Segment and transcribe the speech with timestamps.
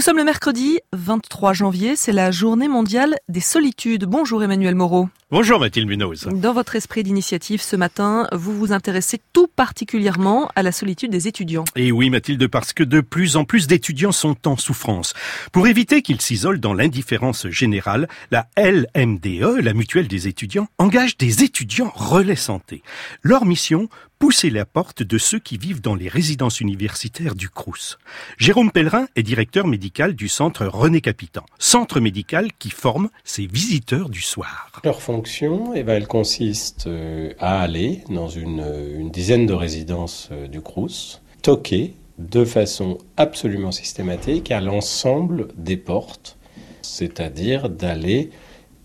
[0.00, 4.06] Nous sommes le mercredi 23 janvier, c'est la journée mondiale des solitudes.
[4.06, 5.10] Bonjour Emmanuel Moreau.
[5.32, 6.26] Bonjour Mathilde Munoz.
[6.32, 11.28] Dans votre esprit d'initiative ce matin, vous vous intéressez tout particulièrement à la solitude des
[11.28, 11.64] étudiants.
[11.76, 15.14] Et oui Mathilde, parce que de plus en plus d'étudiants sont en souffrance.
[15.52, 21.44] Pour éviter qu'ils s'isolent dans l'indifférence générale, la LMDE, la mutuelle des étudiants, engage des
[21.44, 22.82] étudiants relais santé.
[23.22, 23.88] Leur mission,
[24.20, 27.98] pousser la porte de ceux qui vivent dans les résidences universitaires du Crous.
[28.36, 34.10] Jérôme Pellerin est directeur médical du centre René Capitan, centre médical qui forme ses visiteurs
[34.10, 34.82] du soir.
[34.84, 38.64] Leur fonction, eh ben, elle consiste euh, à aller dans une,
[38.98, 45.76] une dizaine de résidences euh, du Crous, toquer de façon absolument systématique à l'ensemble des
[45.76, 46.38] portes,
[46.80, 48.30] c'est-à-dire d'aller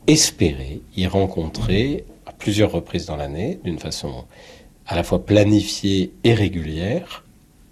[0.07, 4.25] espérer y rencontrer à plusieurs reprises dans l'année, d'une façon
[4.87, 7.23] à la fois planifiée et régulière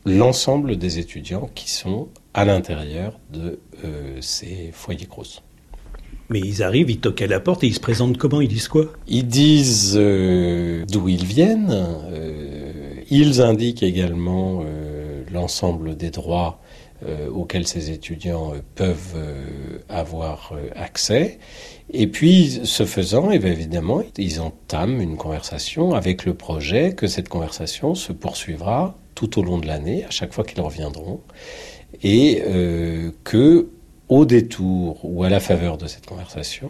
[0.05, 5.43] l'ensemble des étudiants qui sont à l'intérieur de euh, ces foyers Crous.
[6.29, 8.41] Mais ils arrivent, ils toquent à la porte et ils se présentent comment?
[8.41, 8.85] Ils disent quoi?
[9.07, 11.69] Ils disent euh, d'où ils viennent.
[11.71, 12.71] Euh,
[13.09, 16.59] ils indiquent également euh, l'ensemble des droits
[17.33, 19.17] auxquels ces étudiants peuvent
[19.89, 21.37] avoir accès.
[21.91, 27.27] Et puis, ce faisant, eh évidemment, ils entament une conversation avec le projet que cette
[27.27, 31.19] conversation se poursuivra tout au long de l'année, à chaque fois qu'ils reviendront,
[32.03, 32.41] et
[33.25, 33.67] que,
[34.13, 36.69] au détour ou à la faveur de cette conversation,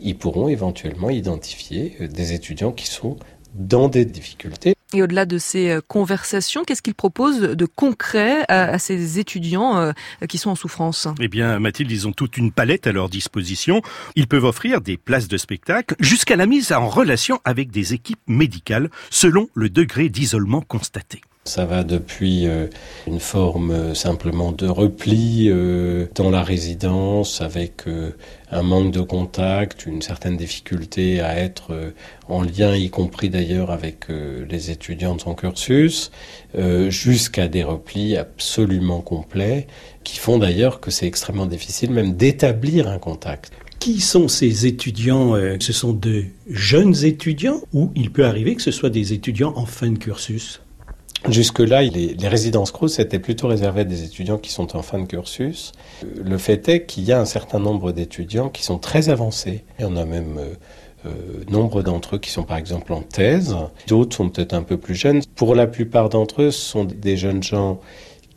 [0.00, 3.16] ils pourront éventuellement identifier des étudiants qui sont
[3.54, 4.74] dans des difficultés.
[4.92, 9.78] Et au-delà de ces euh, conversations, qu'est-ce qu'ils proposent de concret à, à, ces étudiants
[9.78, 9.92] euh,
[10.28, 11.06] qui sont en souffrance?
[11.20, 13.80] Eh bien, Mathilde, ils ont toute une palette à leur disposition.
[14.16, 18.20] Ils peuvent offrir des places de spectacle jusqu'à la mise en relation avec des équipes
[18.26, 21.20] médicales selon le degré d'isolement constaté.
[21.44, 22.68] Ça va depuis euh,
[23.08, 27.82] une forme euh, simplement de repli euh, dans la résidence avec
[28.52, 31.92] un manque de contact, une certaine difficulté à être
[32.28, 36.10] en lien, y compris d'ailleurs avec les étudiants de son cursus,
[36.88, 39.66] jusqu'à des replis absolument complets
[40.04, 43.52] qui font d'ailleurs que c'est extrêmement difficile même d'établir un contact.
[43.78, 48.70] Qui sont ces étudiants Ce sont de jeunes étudiants ou il peut arriver que ce
[48.70, 50.60] soit des étudiants en fin de cursus?
[51.28, 55.06] Jusque-là, les, résidences Crous étaient plutôt réservées à des étudiants qui sont en fin de
[55.06, 55.72] cursus.
[56.02, 59.64] Le fait est qu'il y a un certain nombre d'étudiants qui sont très avancés.
[59.78, 60.54] Il y en a même euh,
[61.06, 63.56] euh, nombre d'entre eux qui sont par exemple en thèse.
[63.86, 65.22] D'autres sont peut-être un peu plus jeunes.
[65.36, 67.78] Pour la plupart d'entre eux, ce sont des jeunes gens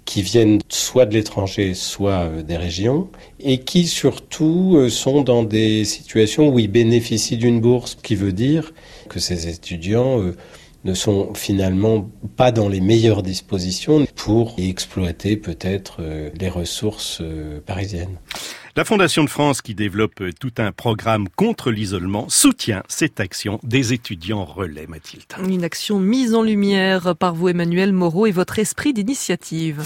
[0.06, 3.10] qui viennent soit de l'étranger, soit euh, des régions,
[3.40, 8.34] et qui surtout euh, sont dans des situations où ils bénéficient d'une bourse, qui veut
[8.34, 8.74] dire
[9.10, 10.22] que ces étudiants...
[10.86, 17.20] Euh, ne sont finalement pas dans les meilleures dispositions pour exploiter peut-être euh, les ressources
[17.22, 18.18] euh, parisiennes.
[18.78, 23.94] La Fondation de France, qui développe tout un programme contre l'isolement, soutient cette action des
[23.94, 25.24] étudiants relais, Mathilde.
[25.48, 29.82] Une action mise en lumière par vous, Emmanuel Moreau, et votre esprit d'initiative.